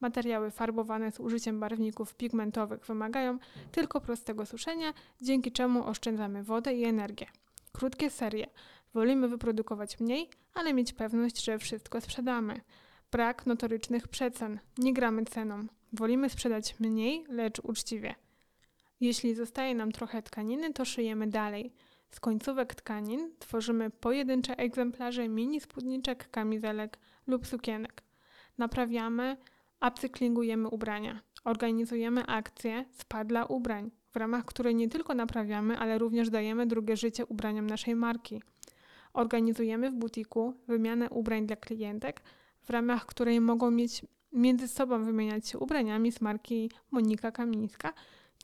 Materiały 0.00 0.50
farbowane 0.50 1.12
z 1.12 1.20
użyciem 1.20 1.60
barwników 1.60 2.14
pigmentowych 2.14 2.86
wymagają 2.86 3.38
tylko 3.72 4.00
prostego 4.00 4.46
suszenia, 4.46 4.94
dzięki 5.20 5.52
czemu 5.52 5.86
oszczędzamy 5.86 6.42
wodę 6.42 6.74
i 6.74 6.84
energię. 6.84 7.26
Krótkie 7.72 8.10
serie. 8.10 8.46
Wolimy 8.94 9.28
wyprodukować 9.28 10.00
mniej, 10.00 10.30
ale 10.54 10.74
mieć 10.74 10.92
pewność, 10.92 11.44
że 11.44 11.58
wszystko 11.58 12.00
sprzedamy. 12.00 12.60
Brak 13.12 13.46
notorycznych 13.46 14.08
przecen. 14.08 14.58
Nie 14.78 14.92
gramy 14.92 15.24
ceną. 15.24 15.66
Wolimy 15.92 16.30
sprzedać 16.30 16.80
mniej, 16.80 17.24
lecz 17.28 17.60
uczciwie. 17.60 18.14
Jeśli 19.00 19.34
zostaje 19.34 19.74
nam 19.74 19.92
trochę 19.92 20.22
tkaniny, 20.22 20.72
to 20.72 20.84
szyjemy 20.84 21.26
dalej. 21.26 21.72
Z 22.10 22.20
końcówek 22.20 22.74
tkanin 22.74 23.30
tworzymy 23.38 23.90
pojedyncze 23.90 24.58
egzemplarze 24.58 25.28
mini 25.28 25.60
spódniczek, 25.60 26.30
kamizelek 26.30 26.98
lub 27.26 27.46
sukienek. 27.46 28.02
Naprawiamy, 28.58 29.36
upcyklingujemy 29.88 30.68
ubrania. 30.68 31.20
Organizujemy 31.44 32.26
akcję 32.26 32.84
Spa 32.90 33.24
dla 33.24 33.44
ubrań, 33.44 33.90
w 34.10 34.16
ramach 34.16 34.44
której 34.44 34.74
nie 34.74 34.88
tylko 34.88 35.14
naprawiamy, 35.14 35.78
ale 35.78 35.98
również 35.98 36.30
dajemy 36.30 36.66
drugie 36.66 36.96
życie 36.96 37.26
ubraniom 37.26 37.66
naszej 37.66 37.94
marki. 37.94 38.42
Organizujemy 39.12 39.90
w 39.90 39.94
butiku 39.94 40.54
wymianę 40.68 41.10
ubrań 41.10 41.46
dla 41.46 41.56
klientek, 41.56 42.22
w 42.62 42.70
ramach 42.70 43.06
której 43.06 43.40
mogą 43.40 43.70
mieć 43.70 44.02
między 44.32 44.68
sobą 44.68 45.04
wymieniać 45.04 45.48
się 45.48 45.58
ubraniami 45.58 46.12
z 46.12 46.20
marki 46.20 46.70
Monika 46.90 47.32
Kamińska, 47.32 47.92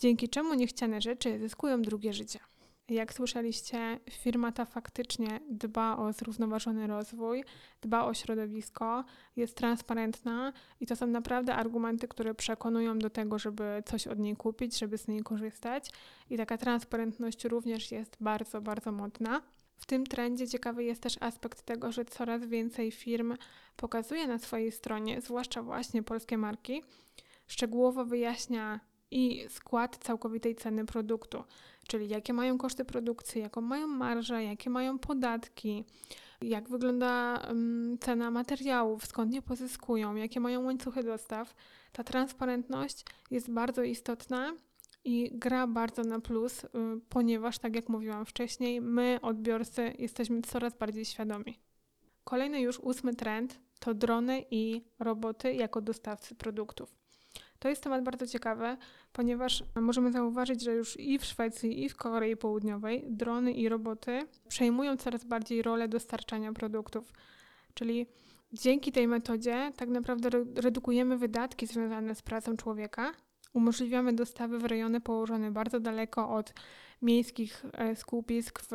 dzięki 0.01 0.29
czemu 0.29 0.55
niechciane 0.55 1.01
rzeczy 1.01 1.39
zyskują 1.39 1.83
drugie 1.83 2.13
życie. 2.13 2.39
Jak 2.89 3.13
słyszeliście, 3.13 4.01
firma 4.11 4.53
ta 4.53 4.65
faktycznie 4.65 5.41
dba 5.51 5.97
o 5.97 6.13
zrównoważony 6.13 6.87
rozwój, 6.87 7.45
dba 7.81 8.05
o 8.05 8.15
środowisko, 8.15 9.05
jest 9.37 9.57
transparentna 9.57 10.53
i 10.81 10.87
to 10.87 10.97
są 10.97 11.07
naprawdę 11.07 11.55
argumenty, 11.55 12.09
które 12.09 12.35
przekonują 12.35 12.99
do 12.99 13.11
tego, 13.11 13.39
żeby 13.39 13.83
coś 13.87 14.07
od 14.07 14.19
niej 14.19 14.37
kupić, 14.37 14.79
żeby 14.79 14.99
z 14.99 15.09
niej 15.09 15.23
korzystać. 15.23 15.91
I 16.31 16.37
taka 16.37 16.59
transparentność 16.59 17.45
również 17.45 17.93
jest 17.93 18.17
bardzo, 18.21 18.61
bardzo 18.61 18.93
modna. 18.93 19.43
W 19.77 19.87
tym 19.87 20.07
trendzie 20.07 20.49
ciekawy 20.49 20.85
jest 20.85 21.03
też 21.03 21.17
aspekt 21.21 21.63
tego, 21.63 21.93
że 21.93 22.05
coraz 22.05 22.47
więcej 22.47 22.91
firm 22.91 23.37
pokazuje 23.77 24.27
na 24.27 24.39
swojej 24.39 24.73
stronie, 24.73 25.21
zwłaszcza 25.21 25.63
właśnie 25.63 26.03
polskie 26.03 26.39
marki, 26.39 26.83
szczegółowo 27.47 28.05
wyjaśnia 28.05 28.81
i 29.11 29.47
skład 29.49 29.97
całkowitej 29.97 30.57
ceny 30.57 30.87
produktu, 30.87 31.45
czyli 31.89 32.09
jakie 32.09 32.33
mają 32.33 32.59
koszty 32.59 32.85
produkcji, 32.85 33.41
jaką 33.41 33.61
mają 33.61 33.87
marżę, 33.87 34.45
jakie 34.45 34.71
mają 34.71 34.99
podatki, 34.99 35.85
jak 36.43 36.69
wygląda 36.69 37.41
um, 37.49 37.99
cena 38.01 38.31
materiałów, 38.31 39.07
skąd 39.07 39.35
je 39.35 39.43
pozyskują, 39.43 40.15
jakie 40.15 40.41
mają 40.41 40.65
łańcuchy 40.65 41.03
dostaw. 41.03 41.55
Ta 41.93 42.05
transparentność 42.05 43.05
jest 43.31 43.51
bardzo 43.51 43.83
istotna 43.83 44.55
i 45.05 45.31
gra 45.33 45.67
bardzo 45.67 46.03
na 46.03 46.21
plus, 46.21 46.65
y, 46.65 46.69
ponieważ, 47.09 47.59
tak 47.59 47.77
jak 47.77 47.89
mówiłam 47.89 48.27
wcześniej, 48.27 48.81
my, 48.81 49.19
odbiorcy, 49.23 49.95
jesteśmy 49.99 50.43
coraz 50.43 50.75
bardziej 50.75 51.05
świadomi. 51.05 51.59
Kolejny 52.25 52.61
już 52.61 52.81
ósmy 52.81 53.15
trend 53.15 53.61
to 53.81 53.95
drony 53.95 54.45
i 54.51 54.83
roboty 54.99 55.55
jako 55.55 55.81
dostawcy 55.81 56.35
produktów. 56.35 56.97
To 57.59 57.69
jest 57.69 57.83
temat 57.83 58.05
bardzo 58.05 58.27
ciekawy, 58.27 58.77
ponieważ 59.13 59.65
możemy 59.81 60.13
zauważyć, 60.13 60.63
że 60.63 60.73
już 60.73 61.01
i 61.01 61.19
w 61.19 61.25
Szwecji, 61.25 61.85
i 61.85 61.89
w 61.89 61.97
Korei 61.97 62.37
Południowej 62.37 63.05
drony 63.07 63.53
i 63.53 63.69
roboty 63.69 64.27
przejmują 64.49 64.97
coraz 64.97 65.25
bardziej 65.25 65.63
rolę 65.63 65.89
dostarczania 65.89 66.53
produktów. 66.53 67.13
Czyli 67.75 68.07
dzięki 68.53 68.93
tej 68.93 69.09
metodzie 69.09 69.73
tak 69.77 69.89
naprawdę 69.89 70.31
redukujemy 70.57 71.19
wydatki 71.19 71.67
związane 71.67 72.15
z 72.15 72.23
pracą 72.23 72.57
człowieka, 72.57 73.13
umożliwiamy 73.55 74.13
dostawy 74.13 74.59
w 74.59 74.65
rejony 74.65 75.01
położone 75.01 75.51
bardzo 75.51 75.81
daleko 75.81 76.31
od 76.31 76.55
miejskich 77.03 77.65
e, 77.73 77.97
skupisk, 77.97 78.63
w 78.63 78.75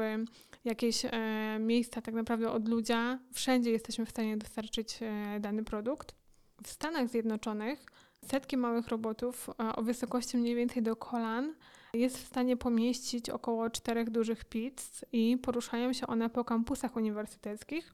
jakieś 0.66 1.06
e, 1.06 1.12
miejsca 1.60 2.02
tak 2.02 2.16
naprawdę 2.16 2.52
od 2.52 2.70
ludzi. 2.70 2.94
Wszędzie 3.34 3.72
jesteśmy 3.72 4.06
w 4.06 4.10
stanie 4.10 4.38
dostarczyć 4.38 5.00
e, 5.02 5.40
dany 5.40 5.64
produkt. 5.64 6.16
W 6.64 6.70
Stanach 6.70 7.10
Zjednoczonych 7.10 7.86
setki 8.26 8.58
małych 8.58 8.88
robotów 8.88 9.50
o 9.76 9.84
wysokości 9.84 10.38
mniej 10.38 10.56
więcej 10.56 10.84
do 10.84 10.96
kolan 10.96 11.54
jest 11.94 12.18
w 12.18 12.28
stanie 12.28 12.58
pomieścić 12.58 13.30
około 13.30 13.70
czterech 13.70 14.10
dużych 14.10 14.46
pizz 14.46 15.06
i 15.12 15.38
poruszają 15.38 15.94
się 15.94 16.08
one 16.08 16.30
po 16.30 16.46
kampusach 16.46 16.96
uniwersyteckich, 16.96 17.94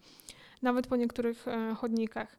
nawet 0.61 0.87
po 0.87 0.95
niektórych 0.95 1.45
chodnikach. 1.77 2.37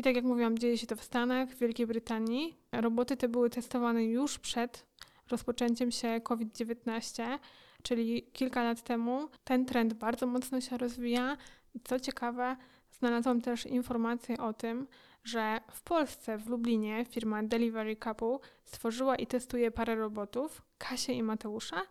I 0.00 0.02
tak 0.02 0.16
jak 0.16 0.24
mówiłam, 0.24 0.58
dzieje 0.58 0.78
się 0.78 0.86
to 0.86 0.96
w 0.96 1.04
Stanach, 1.04 1.48
w 1.48 1.58
Wielkiej 1.58 1.86
Brytanii. 1.86 2.56
Roboty 2.72 3.16
te 3.16 3.28
były 3.28 3.50
testowane 3.50 4.04
już 4.04 4.38
przed 4.38 4.86
rozpoczęciem 5.30 5.90
się 5.90 6.20
COVID-19, 6.20 7.38
czyli 7.82 8.22
kilka 8.32 8.64
lat 8.64 8.82
temu. 8.82 9.28
Ten 9.44 9.66
trend 9.66 9.94
bardzo 9.94 10.26
mocno 10.26 10.60
się 10.60 10.78
rozwija. 10.78 11.36
Co 11.84 12.00
ciekawe, 12.00 12.56
znalazłam 12.98 13.40
też 13.40 13.66
informację 13.66 14.38
o 14.38 14.52
tym, 14.52 14.86
że 15.24 15.60
w 15.72 15.82
Polsce, 15.82 16.38
w 16.38 16.48
Lublinie, 16.48 17.04
firma 17.04 17.42
Delivery 17.42 17.96
Couple 17.96 18.38
stworzyła 18.64 19.16
i 19.16 19.26
testuje 19.26 19.70
parę 19.70 19.94
robotów, 19.94 20.62
Kasię 20.78 21.12
i 21.12 21.22
Mateusza, 21.22 21.82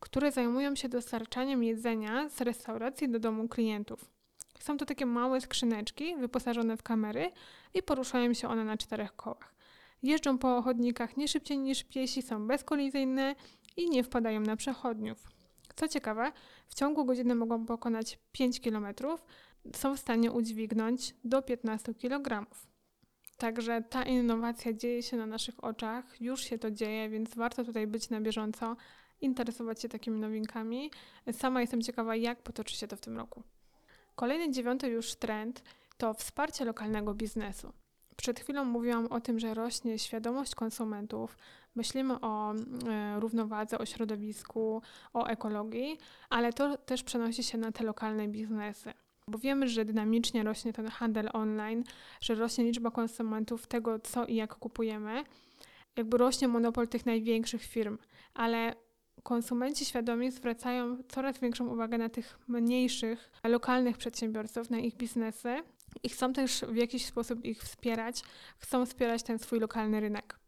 które 0.00 0.32
zajmują 0.32 0.74
się 0.74 0.88
dostarczaniem 0.88 1.64
jedzenia 1.64 2.28
z 2.28 2.40
restauracji 2.40 3.08
do 3.08 3.18
domu 3.18 3.48
klientów. 3.48 4.17
Są 4.68 4.76
to 4.76 4.86
takie 4.86 5.06
małe 5.06 5.40
skrzyneczki 5.40 6.16
wyposażone 6.16 6.76
w 6.76 6.82
kamery 6.82 7.30
i 7.74 7.82
poruszają 7.82 8.34
się 8.34 8.48
one 8.48 8.64
na 8.64 8.76
czterech 8.76 9.16
kołach. 9.16 9.54
Jeżdżą 10.02 10.38
po 10.38 10.62
chodnikach 10.62 11.16
nie 11.16 11.28
szybciej 11.28 11.58
niż 11.58 11.84
piesi, 11.84 12.22
są 12.22 12.46
bezkolizyjne 12.46 13.34
i 13.76 13.90
nie 13.90 14.04
wpadają 14.04 14.40
na 14.40 14.56
przechodniów. 14.56 15.28
Co 15.76 15.88
ciekawe, 15.88 16.32
w 16.68 16.74
ciągu 16.74 17.04
godziny 17.04 17.34
mogą 17.34 17.66
pokonać 17.66 18.18
5 18.32 18.60
km, 18.60 18.86
są 19.74 19.96
w 19.96 20.00
stanie 20.00 20.32
udźwignąć 20.32 21.14
do 21.24 21.42
15 21.42 21.94
kg. 21.94 22.46
Także 23.36 23.82
ta 23.82 24.02
innowacja 24.02 24.72
dzieje 24.72 25.02
się 25.02 25.16
na 25.16 25.26
naszych 25.26 25.64
oczach, 25.64 26.20
już 26.20 26.40
się 26.40 26.58
to 26.58 26.70
dzieje, 26.70 27.08
więc 27.08 27.34
warto 27.34 27.64
tutaj 27.64 27.86
być 27.86 28.10
na 28.10 28.20
bieżąco, 28.20 28.76
interesować 29.20 29.82
się 29.82 29.88
takimi 29.88 30.20
nowinkami. 30.20 30.90
Sama 31.32 31.60
jestem 31.60 31.82
ciekawa, 31.82 32.16
jak 32.16 32.42
potoczy 32.42 32.76
się 32.76 32.88
to 32.88 32.96
w 32.96 33.00
tym 33.00 33.16
roku. 33.16 33.42
Kolejny 34.18 34.50
dziewiąty 34.50 34.88
już 34.88 35.14
trend 35.14 35.62
to 35.96 36.14
wsparcie 36.14 36.64
lokalnego 36.64 37.14
biznesu. 37.14 37.72
Przed 38.16 38.40
chwilą 38.40 38.64
mówiłam 38.64 39.06
o 39.06 39.20
tym, 39.20 39.38
że 39.38 39.54
rośnie 39.54 39.98
świadomość 39.98 40.54
konsumentów, 40.54 41.36
myślimy 41.74 42.20
o 42.20 42.54
e, 42.54 43.20
równowadze, 43.20 43.78
o 43.78 43.86
środowisku, 43.86 44.82
o 45.12 45.26
ekologii, 45.26 45.98
ale 46.30 46.52
to 46.52 46.76
też 46.76 47.02
przenosi 47.02 47.42
się 47.42 47.58
na 47.58 47.72
te 47.72 47.84
lokalne 47.84 48.28
biznesy. 48.28 48.92
Bo 49.28 49.38
wiemy, 49.38 49.68
że 49.68 49.84
dynamicznie 49.84 50.42
rośnie 50.42 50.72
ten 50.72 50.88
handel 50.88 51.30
online, 51.32 51.84
że 52.20 52.34
rośnie 52.34 52.64
liczba 52.64 52.90
konsumentów 52.90 53.66
tego, 53.66 53.98
co 53.98 54.26
i 54.26 54.34
jak 54.34 54.54
kupujemy. 54.54 55.24
Jakby 55.96 56.18
rośnie 56.18 56.48
monopol 56.48 56.88
tych 56.88 57.06
największych 57.06 57.62
firm, 57.62 57.98
ale 58.34 58.74
konsumenci 59.22 59.84
świadomi 59.84 60.30
zwracają 60.30 60.96
coraz 61.08 61.38
większą 61.38 61.68
uwagę 61.68 61.98
na 61.98 62.08
tych 62.08 62.38
mniejszych, 62.48 63.30
lokalnych 63.44 63.96
przedsiębiorców, 63.98 64.70
na 64.70 64.78
ich 64.78 64.96
biznesy 64.96 65.56
i 66.02 66.08
chcą 66.08 66.32
też 66.32 66.64
w 66.68 66.76
jakiś 66.76 67.06
sposób 67.06 67.44
ich 67.44 67.62
wspierać, 67.62 68.22
chcą 68.58 68.86
wspierać 68.86 69.22
ten 69.22 69.38
swój 69.38 69.60
lokalny 69.60 70.00
rynek. 70.00 70.38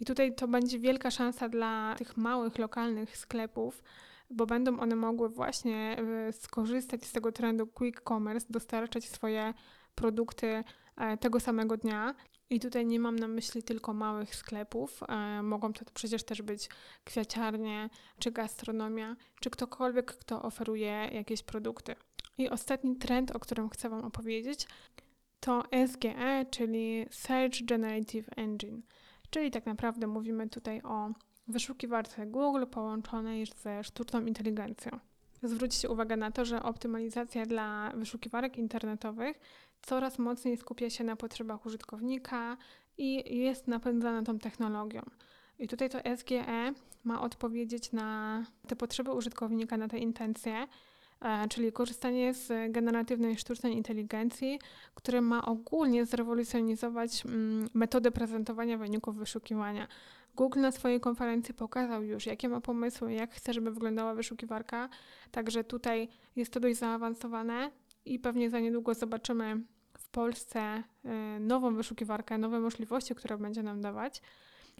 I 0.00 0.04
tutaj 0.04 0.34
to 0.34 0.48
będzie 0.48 0.78
wielka 0.78 1.10
szansa 1.10 1.48
dla 1.48 1.94
tych 1.98 2.16
małych, 2.16 2.58
lokalnych 2.58 3.16
sklepów, 3.16 3.82
bo 4.30 4.46
będą 4.46 4.80
one 4.80 4.96
mogły 4.96 5.28
właśnie 5.28 5.96
e, 5.98 6.32
skorzystać 6.32 7.04
z 7.04 7.12
tego 7.12 7.32
trendu 7.32 7.66
quick 7.66 8.02
commerce, 8.08 8.46
dostarczać 8.50 9.04
swoje 9.04 9.54
produkty 9.94 10.64
e, 10.96 11.16
tego 11.16 11.40
samego 11.40 11.76
dnia 11.76 12.14
i 12.50 12.60
tutaj 12.60 12.86
nie 12.86 13.00
mam 13.00 13.18
na 13.18 13.28
myśli 13.28 13.62
tylko 13.62 13.94
małych 13.94 14.34
sklepów, 14.34 15.02
e, 15.08 15.42
mogą 15.42 15.72
to 15.72 15.84
przecież 15.94 16.24
też 16.24 16.42
być 16.42 16.68
kwiaciarnie, 17.04 17.90
czy 18.18 18.30
gastronomia, 18.30 19.16
czy 19.40 19.50
ktokolwiek, 19.50 20.12
kto 20.12 20.42
oferuje 20.42 21.08
jakieś 21.12 21.42
produkty. 21.42 21.94
I 22.38 22.48
ostatni 22.48 22.96
trend, 22.96 23.30
o 23.30 23.40
którym 23.40 23.68
chcę 23.68 23.88
Wam 23.88 24.04
opowiedzieć, 24.04 24.66
to 25.40 25.62
SGE, 25.86 26.46
czyli 26.50 27.06
Search 27.10 27.64
Generative 27.64 28.28
Engine, 28.36 28.82
czyli 29.30 29.50
tak 29.50 29.66
naprawdę 29.66 30.06
mówimy 30.06 30.48
tutaj 30.48 30.82
o 30.82 31.10
wyszukiwarce 31.48 32.26
Google 32.26 32.66
połączonej 32.66 33.46
ze 33.46 33.84
sztuczną 33.84 34.26
inteligencją. 34.26 35.00
Zwróćcie 35.42 35.90
uwagę 35.90 36.16
na 36.16 36.30
to, 36.30 36.44
że 36.44 36.62
optymalizacja 36.62 37.46
dla 37.46 37.92
wyszukiwarek 37.94 38.58
internetowych 38.58 39.40
coraz 39.82 40.18
mocniej 40.18 40.56
skupia 40.56 40.90
się 40.90 41.04
na 41.04 41.16
potrzebach 41.16 41.66
użytkownika 41.66 42.56
i 42.98 43.38
jest 43.38 43.68
napędzana 43.68 44.22
tą 44.22 44.38
technologią. 44.38 45.02
I 45.58 45.68
tutaj 45.68 45.90
to 45.90 45.98
SGE 46.16 46.72
ma 47.04 47.20
odpowiedzieć 47.20 47.92
na 47.92 48.42
te 48.68 48.76
potrzeby 48.76 49.12
użytkownika, 49.12 49.76
na 49.76 49.88
te 49.88 49.98
intencje, 49.98 50.66
e, 51.20 51.48
czyli 51.48 51.72
korzystanie 51.72 52.34
z 52.34 52.72
generatywnej 52.72 53.38
sztucznej 53.38 53.72
inteligencji, 53.76 54.58
które 54.94 55.20
ma 55.20 55.44
ogólnie 55.44 56.06
zrewolucjonizować 56.06 57.26
mm, 57.26 57.68
metodę 57.74 58.10
prezentowania 58.10 58.78
wyników 58.78 59.16
wyszukiwania. 59.16 59.88
Google 60.36 60.60
na 60.60 60.72
swojej 60.72 61.00
konferencji 61.00 61.54
pokazał 61.54 62.02
już, 62.02 62.26
jakie 62.26 62.48
ma 62.48 62.60
pomysły, 62.60 63.12
jak 63.12 63.34
chce, 63.34 63.52
żeby 63.52 63.70
wyglądała 63.70 64.14
wyszukiwarka, 64.14 64.88
także 65.30 65.64
tutaj 65.64 66.08
jest 66.36 66.52
to 66.52 66.60
dość 66.60 66.78
zaawansowane 66.78 67.70
i 68.04 68.18
pewnie 68.18 68.50
za 68.50 68.60
niedługo 68.60 68.94
zobaczymy 68.94 69.60
w 69.98 70.08
Polsce 70.08 70.82
y, 71.04 71.40
nową 71.40 71.74
wyszukiwarkę, 71.74 72.38
nowe 72.38 72.60
możliwości, 72.60 73.14
które 73.14 73.38
będzie 73.38 73.62
nam 73.62 73.80
dawać. 73.80 74.22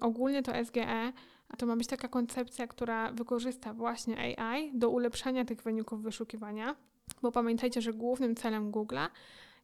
Ogólnie 0.00 0.42
to 0.42 0.64
SGE 0.64 1.12
to 1.58 1.66
ma 1.66 1.76
być 1.76 1.86
taka 1.86 2.08
koncepcja, 2.08 2.66
która 2.66 3.12
wykorzysta 3.12 3.74
właśnie 3.74 4.38
AI 4.38 4.72
do 4.74 4.90
ulepszania 4.90 5.44
tych 5.44 5.62
wyników 5.62 6.02
wyszukiwania, 6.02 6.76
bo 7.22 7.32
pamiętajcie, 7.32 7.82
że 7.82 7.92
głównym 7.92 8.34
celem 8.34 8.72
Google'a 8.72 9.08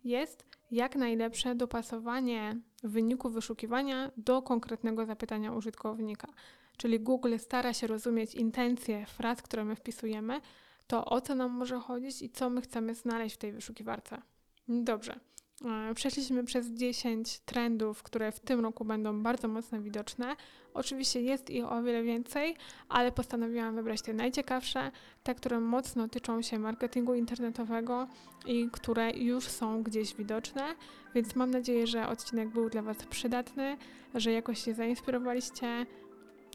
jest 0.05 0.45
jak 0.71 0.97
najlepsze 0.97 1.55
dopasowanie 1.55 2.61
wyniku 2.83 3.31
wyszukiwania 3.31 4.11
do 4.17 4.43
konkretnego 4.43 5.07
zapytania 5.07 5.53
użytkownika. 5.53 6.29
Czyli 6.77 7.01
Google 7.01 7.39
stara 7.39 7.73
się 7.73 7.87
rozumieć 7.87 8.35
intencje 8.35 9.07
fraz, 9.07 9.43
które 9.43 9.65
my 9.65 9.77
wpisujemy, 9.77 10.41
to 10.87 11.05
o 11.05 11.21
co 11.21 11.35
nam 11.35 11.51
może 11.51 11.79
chodzić 11.81 12.23
i 12.23 12.31
co 12.31 12.51
my 12.51 12.61
chcemy 12.61 12.95
znaleźć 12.95 13.35
w 13.35 13.39
tej 13.39 13.53
wyszukiwarce. 13.53 14.23
Dobrze. 14.69 15.21
E, 15.65 15.95
przeszliśmy 15.95 16.45
przez 16.45 16.71
10 16.71 17.39
trendów, 17.39 18.03
które 18.03 18.33
w 18.33 18.41
tym 18.41 18.61
roku 18.61 18.85
będą 18.85 19.23
bardzo 19.23 19.49
mocno 19.49 19.83
widoczne. 19.83 20.37
Oczywiście 20.75 21.23
jest 21.23 21.51
ich 21.51 21.73
o 21.73 21.83
wiele 21.83 22.03
więcej, 22.03 22.57
ale 22.89 23.13
postanowiłam 23.13 23.75
wybrać 23.75 24.03
te 24.03 24.13
najciekawsze, 24.13 24.91
te, 25.23 25.35
które 25.35 25.61
mocno 25.61 26.09
tyczą 26.09 26.43
się 26.43 26.59
marketingu 26.59 27.15
internetowego 27.15 28.09
i 28.47 28.69
które 28.73 29.11
już 29.11 29.45
są 29.45 29.83
gdzieś 29.83 30.15
widoczne. 30.15 30.75
Więc 31.15 31.37
mam 31.37 31.51
nadzieję, 31.51 31.87
że 31.87 32.09
odcinek 32.09 32.49
był 32.49 32.71
dla 32.71 32.83
Was 32.83 32.97
przydatny, 32.97 33.77
że 34.15 34.33
jakoś 34.33 34.65
się 34.65 34.75
zainspirowaliście. 34.75 35.87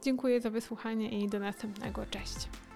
Dziękuję 0.04 0.42
za 0.42 0.50
wysłuchanie 0.50 1.24
i 1.24 1.30
do 1.30 1.40
następnego. 1.40 2.06
Cześć. 2.06 2.67